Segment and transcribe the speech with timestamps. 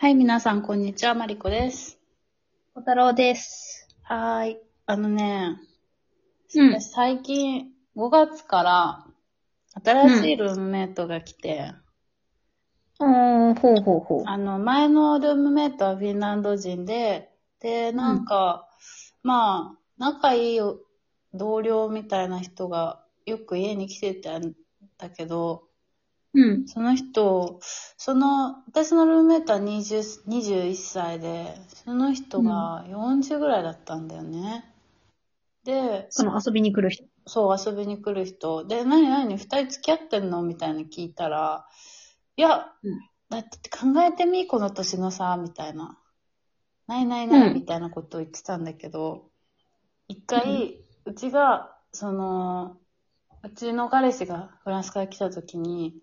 [0.00, 1.14] はい、皆さん、こんにちは。
[1.14, 1.98] マリコです。
[2.72, 3.88] 小太郎です。
[4.04, 4.58] はーい。
[4.86, 5.56] あのね、
[6.54, 9.06] うん私最近、5月から、
[9.84, 11.72] 新しいルームメイトが来て、
[13.00, 14.22] おー、ほうほうほう。
[14.26, 18.68] あの、前のルームメイトはフィンランド人で、で、なんか、
[19.24, 20.60] まあ、仲いい
[21.34, 24.54] 同僚みたいな人がよく家に来てたん
[24.96, 25.67] だけど、
[26.38, 26.68] うん。
[26.68, 27.58] その人、
[27.96, 34.72] その、私のルームメイトは20 21歳で、その人が40ぐらいだったんだよね。
[35.64, 37.04] で、その遊びに来る人。
[37.26, 38.64] そう、遊びに来る人。
[38.64, 40.42] で、何何二人付き合ってんの？
[40.42, 41.66] みたいに聞いたら、
[42.36, 43.00] いや、うん
[43.30, 45.98] だって考えてみ、この年のさ、みたいな。
[46.86, 49.28] ないないない、うんみたいなことを言ってたんだけど、
[50.08, 52.78] 一回、うちが、その、
[53.42, 55.94] うちの彼氏がフランスから来た時に、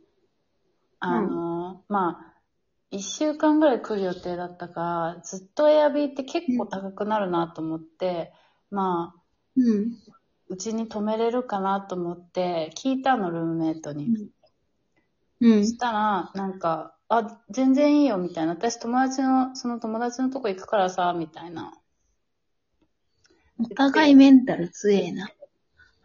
[0.99, 2.33] あの、まあ、
[2.91, 8.31] 一週間ぐらい来る予定だったから、ずっとエアビーって結構高くなるなと思って、
[8.71, 9.21] まあ、
[9.57, 9.97] うん。
[10.47, 14.07] うちに泊めれるかなと思って、聞いたの、ルームメイトに。
[15.41, 15.77] うんそし。
[15.77, 18.53] たら、なんか、あ、全然いいよ、みたいな。
[18.53, 21.73] 私友達の、その友達のとこ行くからさ、みたいな。
[23.59, 25.29] お互いメンタル強えな。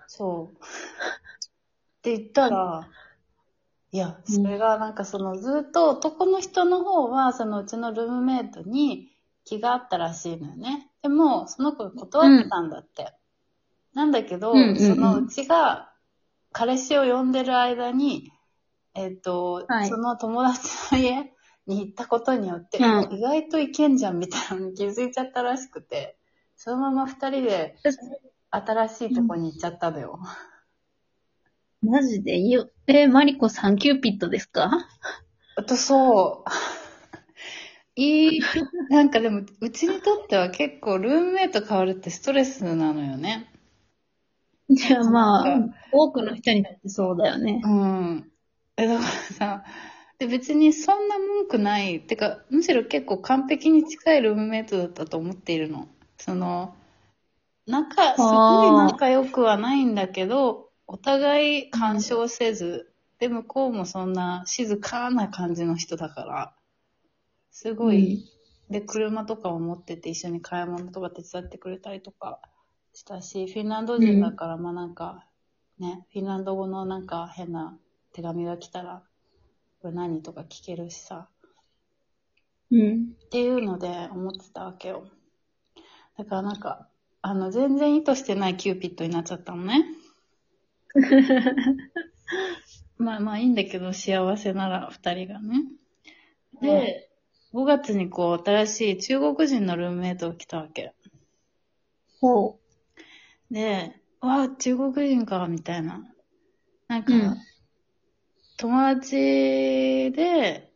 [0.06, 0.56] そう。
[2.00, 2.88] って言ったら、
[3.92, 9.10] いや、それがなんかそのずっと男の人の方は、そのうちのルームメイトに
[9.44, 10.90] 気があったらしいのよね。
[11.02, 13.12] でも、その子が断ってたんだって。
[13.94, 15.92] なんだけど、うんうんうんそのうちが
[16.52, 18.32] 彼氏を呼んでる間に、
[18.94, 21.32] えっ、と、はいその友達の家
[21.66, 26.16] に行ったことによって、うん意外といけんじゃんみたいなのに気づいちゃったらしくて、
[26.56, 27.76] そのまま二人で
[28.50, 30.20] 新しいとこに行っちゃったのよ。
[31.82, 32.40] マジで？
[32.48, 32.70] よ。
[32.86, 34.70] えー、マリコさんキューピッドですか？
[35.56, 36.50] あとそう。
[37.96, 38.40] い い、
[38.90, 43.50] なんかでも、うちにとっては結構ルームメイト変わるってストレスなのよね。
[44.68, 47.60] じゃあまあうん、多くの人にとってそうだよね。
[47.64, 48.30] うん。
[48.76, 49.64] え、だからさ、
[50.18, 52.00] で別にそんな文句ない。
[52.00, 55.88] てか、むしろ結構完璧に近いルームメイトだったと思っているの。
[56.18, 56.74] その、
[57.66, 66.56] 仲、すごい仲良くはないんだけど、お互い干渉せず、で、向こうもそんな静かな感じの人だから、
[67.52, 68.28] すごい、
[68.70, 72.40] で、車とかも持ってて一緒に買い物とか手伝ってくれたりとか
[72.92, 75.28] したし、フィンランド人だから、まあなんか、
[75.78, 77.78] ね、フィンランド語のなんか変な
[78.12, 79.04] 手紙が来たら、
[79.82, 81.28] これ何とか聞けるしさ、
[82.72, 83.12] うん。
[83.26, 85.06] っていうので思ってたわけよ。
[86.18, 86.88] だからなんか、
[87.22, 89.99] あの、全然意図してないキューピッドになっちゃったのね。
[92.98, 95.64] まあまあいいんだけど、幸せなら二人がね。
[96.60, 97.10] で、
[97.52, 100.94] 5月にこう、新しい中国人のルームメイトが来たわけ。
[102.20, 102.60] ほ
[103.50, 106.04] で、わあ、中国人か、みたいな。
[106.88, 107.36] なんか、うん
[108.60, 110.70] 友達で、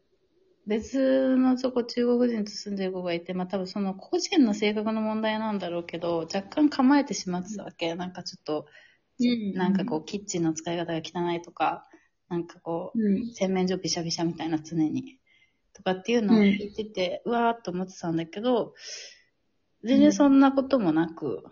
[0.66, 7.94] 別のそこ中国人と住んでる子がいて、まあ多分その個人の性格の問題なんだろうけど、若干構えてしまってたわけ。
[7.94, 8.64] なんかちょっと、
[9.20, 9.25] う。
[9.25, 11.88] うんなんかこう、キッチンの使い方が汚いとか、
[12.28, 13.34] なんかこう、うん。
[13.34, 15.19] 洗面所ビシャビシャみたいな常に。
[15.72, 18.74] とかっていうのを聞いてて、うわーっと思ってたんだけど、
[19.82, 21.42] 全然そんなこともなく、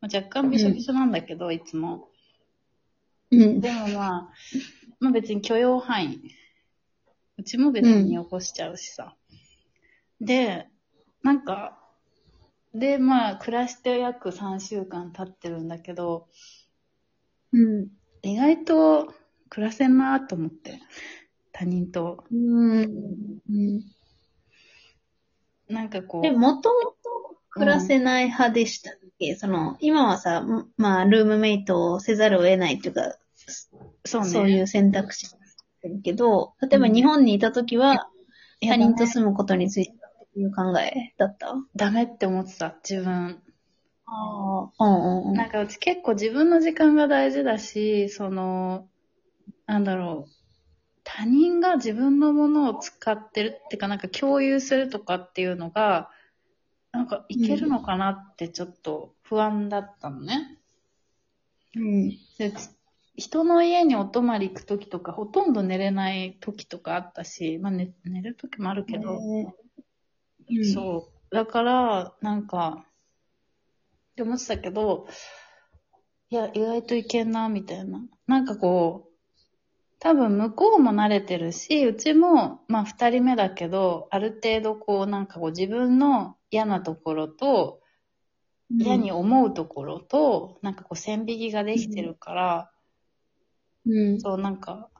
[0.00, 2.08] まあ、若干ビシャビシャなんだけど、いつも。
[3.30, 3.60] うん。
[3.60, 4.28] でもまあ、
[5.00, 6.20] まあ別に許容範囲。
[7.36, 9.14] うちも別に起こしちゃうしさ。
[10.20, 10.68] で、
[11.22, 11.78] なんか、
[12.74, 16.28] で、まあ、暮らして約3週間経ってるんだけど、
[17.52, 17.88] うん。
[18.22, 19.14] 意外と
[19.48, 20.80] 暮らせんなと思って。
[21.52, 22.24] 他人と。
[22.30, 22.82] うん。
[22.82, 23.84] うん。
[25.68, 26.22] なんかこう。
[26.22, 30.44] で、もともと暮らせない派でしたっけ、その、今はさ、
[30.76, 33.16] まあ、ルームメイトをせざるを得ないっていうか、
[34.04, 34.28] そうね。
[34.28, 35.38] そういう選択肢が
[35.84, 38.08] あるけど、例えば日本にいたときは、
[38.60, 39.94] 他人と住むことについてっ
[40.34, 41.54] ていう考えだった？
[41.76, 43.42] ダメって思ってた、自分。
[44.10, 45.36] ああ、うんうんうん。
[45.36, 48.88] なんかうち結構自分の時間が大事だし、その、
[49.66, 50.30] なんだろう。
[51.04, 56.10] 他人が自分のものを使ってるってか、なんか共有するとかっていうのが、
[56.92, 60.58] なんかいけるのかなってちょっと不安だったのね。
[61.76, 62.10] うん。
[62.38, 62.52] で
[63.16, 69.18] 人の家にお泊まり行くときとか、ほとんど寝れないときとかあったし、まあ寝寝るときもあるけど、
[70.50, 71.34] うん、そう。
[71.34, 72.84] だから、なんか、
[74.18, 75.06] って思ってたけど、
[76.30, 78.00] いや、意外といけんな、みたいな。
[78.26, 79.12] なんかこう、
[80.00, 87.80] 多分向こうも慣れてるし、うちも、まあ二人目だけど、ある程度こうなんかこう自分の嫌なところと、
[88.70, 92.70] 嫌に思うところと、なんかこう線引きができてるから、
[93.86, 94.20] うん。
[94.20, 94.90] そうなんか、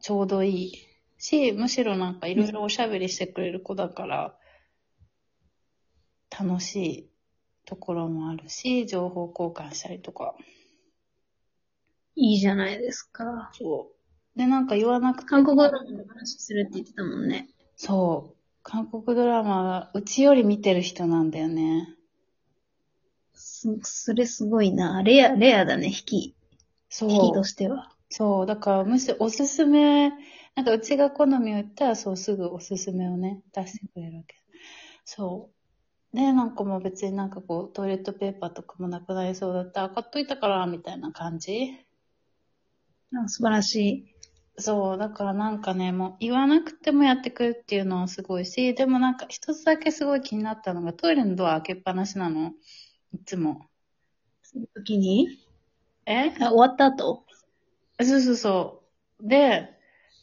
[0.00, 0.72] ちょうどいい
[1.18, 4.36] し、むしろなんかいろいろおしゃべりしてくれる子だから、
[6.30, 7.09] 楽しい
[7.64, 10.34] ところもあるし、情報交換したりとか。
[12.16, 13.50] いいじゃないですか。
[13.54, 13.90] そ
[14.36, 14.38] う。
[14.38, 17.48] で、なんか言わなくて韓国ドラマの話するって言ってたもんね。
[17.76, 18.36] そう。
[18.62, 21.96] 韓国ドラマは、うちより見てる人なんだよね。
[23.34, 25.02] す、それすごいな。
[25.02, 26.36] レア、レアだね、引き、
[26.88, 27.10] そう。
[27.10, 27.90] 引きとしては。
[28.10, 28.46] そう。
[28.46, 30.10] だから、むしろおすすめ、
[30.54, 34.36] なんかうちが好みを言ったら、そう、すぐおすすめをね、出してくれるわけ。
[35.04, 35.59] そう。
[36.12, 41.86] で、なんかもう別になんかこう、トイレットペーパーとかもなくなりそうだったら、買っといたから、みたいな感じ。
[43.12, 44.14] あ素晴らしい。
[44.58, 44.98] そう。
[44.98, 52.52] だからなんかね、もう言わなくてもやってくれるっていうのはすごいし、でもなんか一つだけすごい気になったのが、トイレのドア開けっぱなしなの。
[53.12, 53.66] いつも。
[54.42, 55.28] その時に？
[56.06, 56.30] え？
[56.40, 57.24] あ、終わった後？
[58.02, 58.82] そうそうそ
[59.22, 59.28] う。
[59.28, 59.68] で、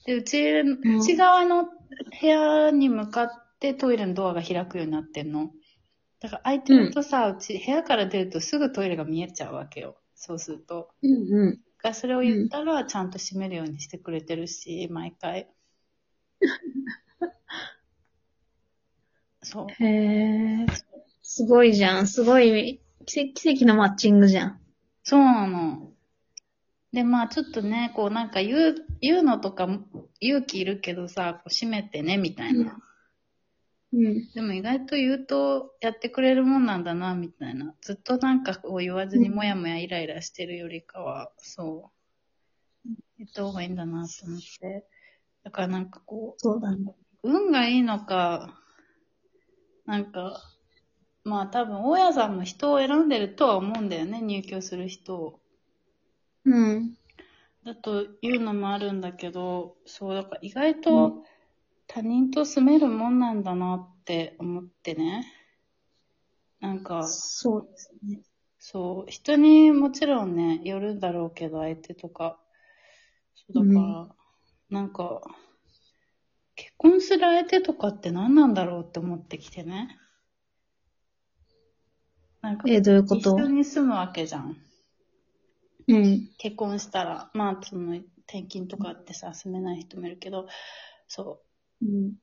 [0.06, 1.66] で、うち、ん内側の
[2.22, 3.30] 部屋に向かっ
[3.60, 5.52] てトイレのドアが開くようになってんの。
[6.20, 9.98] だから開いてるとさ、うち部屋から出るとすぐトイレが見えちゃうわけよ。
[10.16, 10.90] そうすると。
[11.02, 11.52] うんうん。
[11.52, 15.48] だからそれを言ったらちゃんと閉めるようにしてくれてるし、毎回。
[19.44, 19.68] そう。
[19.84, 20.66] へえ。
[21.22, 22.08] すごいじゃん。
[22.08, 24.60] すごい、奇跡奇跡のマッチングじゃん。
[25.04, 25.92] そうなの。
[26.92, 29.86] で、まあちょっとね、こうなんか言う、言うのとかも
[30.20, 32.78] 勇気いるけどさ、こう閉めてね、みたいな。
[33.94, 34.30] うん。
[34.34, 37.74] でも意外と言うとやってくれるもんなんだな、みたいな。
[37.82, 41.92] ずっとなんかこう言わずにもやもやイライラしてるよりかは、そ
[42.86, 42.90] う。
[43.18, 44.86] 言った方がいいんだなと思って。
[45.44, 46.96] だからなんかこそうだね。
[47.24, 48.60] う、運がいいのか、
[49.86, 50.42] なんか、
[51.24, 55.40] まあ多分大家さんも人を選んでるとは思うんだよね、入居する人を。
[56.46, 56.98] うん。
[57.66, 61.24] だというのもあるんだけど、そう、だから意外と
[61.88, 65.26] 他人と住めるもんなんだなって思ってね。
[66.60, 68.22] なんか、そうですね。
[68.60, 72.40] そう、人にもちろんね、よるんだろうけど、相手とか。
[73.54, 73.80] そうだか
[74.70, 75.22] ら、なんか、
[76.56, 79.96] 結婚する相手とかって何なんだろうって思ってきてね。
[82.42, 83.38] なんか、え、どういうこと？
[83.38, 84.58] 一緒に住むわけじゃん。
[85.88, 86.30] うん。
[86.38, 87.96] 結婚したら、まあ、その、
[88.28, 90.48] 転勤とかあってさ、住めない人もいるけど、
[91.08, 91.44] そ
[91.82, 92.14] うん。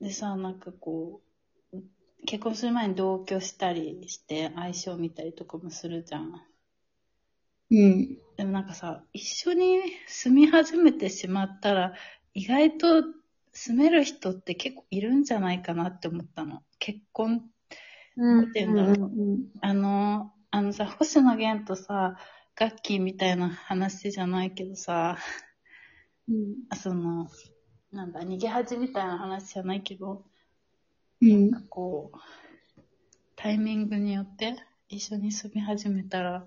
[0.00, 0.04] う。
[0.04, 1.20] でさ、なんかこ
[1.72, 1.78] う、
[2.26, 6.42] 結婚する前に同居したりして、相性見たりとかもするじゃん。
[7.70, 8.18] うん。
[8.36, 11.94] でもなんかさ、一緒に住み始めてしまったら、
[12.34, 13.02] 意外と
[13.52, 16.62] 住める人って結構いるんじゃないかなって思ったの。
[16.78, 17.42] 結婚、
[18.16, 18.52] うん。
[18.52, 22.16] て言うんだろううんあの、あのさ、星野源とさ、
[22.54, 25.16] ガッキーみたいな話じゃないけどさ、
[26.28, 26.76] うん。
[26.76, 27.28] その、
[27.92, 30.24] なんだ、逃げ恥みたいな話じゃないけど、
[31.22, 31.50] うん。
[31.68, 32.18] こう、
[33.36, 34.56] タイミングによって
[34.88, 36.46] 一緒に住み始めたら、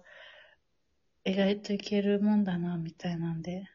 [1.25, 3.67] 意外といけるもんだな、みたいなんで。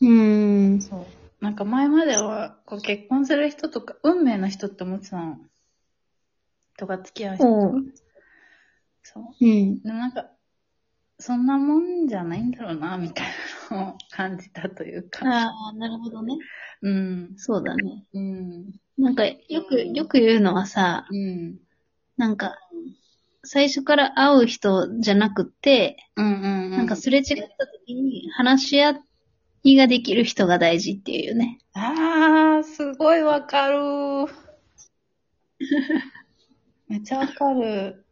[0.00, 0.80] うん。
[0.80, 1.06] そう。
[1.44, 5.38] なんか前までは、こう結婚する人とか、運命の人って思ってたの。
[6.78, 7.46] とか付き合う人。
[7.46, 7.84] おう
[9.02, 9.24] そう。
[9.40, 9.82] うん。
[9.82, 10.30] でもなんか、
[11.18, 13.36] そんなもんじゃないんだろうな、みたいなの
[13.70, 15.20] を感じたというか。
[15.24, 16.36] ああ、なるほどね。
[16.82, 17.34] うん。
[17.36, 18.04] そうだね。
[18.14, 18.72] うん。
[18.98, 21.58] なんか、よく、よく言うのはさ、うん。
[22.16, 22.56] なんか、
[23.44, 26.70] 最初から会う人じゃなくて、うんうんうん。
[26.72, 27.24] なんかすれ違っ
[27.58, 29.00] た時に話し合
[29.62, 31.58] いができる人が大事っていうよね。
[31.74, 33.78] あー、すごいわかる。
[36.88, 38.04] めっちゃわかる。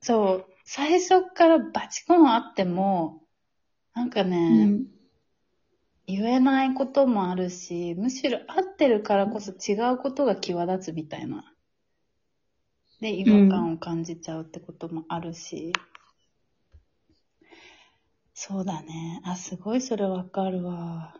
[0.00, 0.46] そう。
[0.64, 3.23] 最初からバチコンあっても、
[3.94, 4.86] なんかね、うん。
[6.06, 11.44] 言えないこともあるし、むしろ合ってるからこそ違うことが際立つみたいな。
[13.00, 15.72] で、違和感を感じちゃうってこともあるし。
[18.34, 19.22] そうだね。
[19.24, 21.14] あ、すごいそれわかるわ。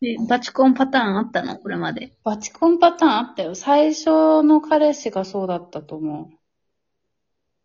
[0.00, 1.58] で、バチコンパターンあったの？
[1.58, 2.16] これまで。
[2.24, 3.54] バチコンパターンあったよ。
[3.54, 6.30] 最初の彼氏がそうだったと思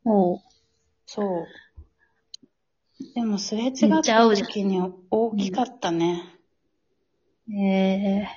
[0.03, 0.09] う。
[0.09, 0.39] おう。
[1.05, 1.45] そう。
[3.13, 6.23] でもすれ違った時に大きかったね。
[7.51, 8.27] え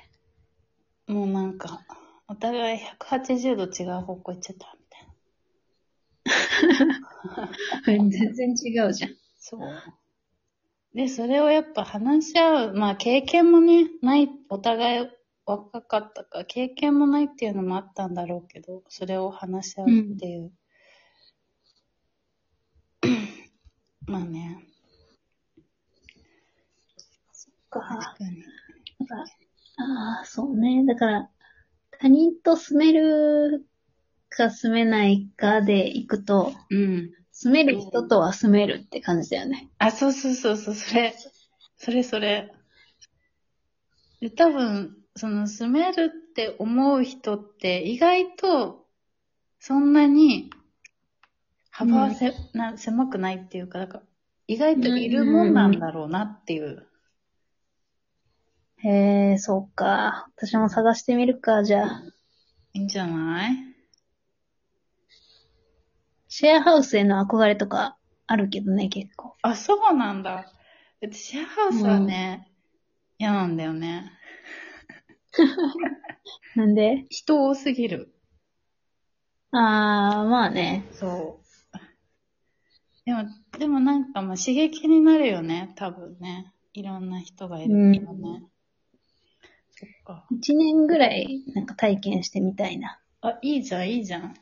[1.07, 1.81] もうなんか、
[2.27, 4.85] お互い180度違う方向行っちゃったみ
[7.87, 8.05] たいな。
[8.05, 9.17] ー、 全然違うじゃん。
[9.39, 9.61] そう。
[10.95, 12.75] で、それをやっぱ話し合う。
[12.75, 15.09] まあ経験もね、ない、お互い
[15.47, 20.53] 若かったから、経験もないっていうのもあったんだろうけど、それを話し合うっていう。
[24.09, 24.65] まあね。
[27.71, 27.81] か。
[27.81, 28.43] 確かに。
[29.01, 29.31] なんか
[29.77, 30.85] ああ、そうね。
[30.87, 31.31] だから、
[32.01, 33.67] 他人と住める
[34.29, 37.11] か住めないかで行くと、うん。
[37.33, 39.69] 住める人とは住めるって感じだよね。
[39.79, 41.15] あ、そうそうそうそう、それ。
[41.77, 42.51] それそれ。
[44.21, 48.87] で、多分、その住めるって思う人って意外と
[49.59, 50.51] そんなに
[51.79, 54.03] 幅はせ、な狭くないっていうか、だから
[54.49, 56.85] 意外といるもんなんだろうなっていう。
[58.79, 60.29] へえ、そうか。
[60.37, 62.03] 私も探してみるか、じゃあ。
[62.73, 63.53] いいんじゃない？
[66.27, 69.37] シェアハウスへの憧れとかあるけどね、結構。
[69.43, 70.53] あ、そうなんだ。
[71.01, 72.51] だってシェアハウスはね、
[73.19, 74.11] 嫌なんだよね。
[76.57, 77.07] なんで？
[77.09, 78.13] 人多すぎる。
[79.53, 80.89] ああ、まあね。
[80.93, 81.48] そう。
[83.09, 83.25] でも、
[83.59, 86.53] でもなんかまあ刺激になるよね、多分ね。
[86.75, 88.43] いろんな人がいるからね。
[89.71, 90.27] そっか。
[90.31, 93.01] 一年ぐらいなんか体験してみたいな。
[93.23, 94.35] あ、いいじゃん、いいじゃん。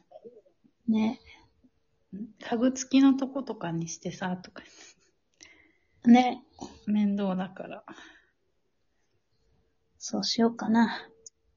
[0.89, 1.21] ね。
[2.43, 4.65] 家具付きのとことかにしてさ、とか。
[6.05, 6.43] ね。
[6.89, 7.85] 面倒だから。
[9.97, 11.09] そうしようかな。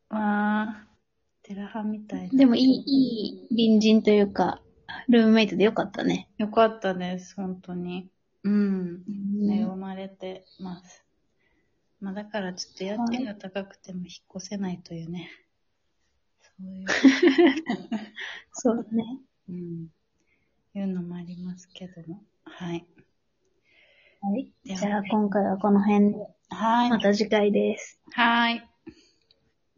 [0.09, 2.37] わー、テラハみたいな。
[2.37, 4.61] でもいい、いい隣人というか、
[5.07, 6.29] ルームメイトでよかったね。
[6.37, 8.09] よかったです、本当に。
[8.43, 9.03] うん。
[9.41, 11.03] 恵ねまれてます。
[11.99, 15.29] まあだからちょっと家賃が高くても引っ越せないというね。
[16.41, 16.85] そういう。
[18.53, 19.19] そうだね。
[19.49, 19.87] うん。
[20.75, 22.23] いうのもありますけども。
[22.43, 22.85] はい。
[24.21, 24.53] はい。
[24.63, 26.89] じゃあ今回はこの辺で、はい。
[26.89, 27.99] また次回です。
[28.11, 28.68] はい。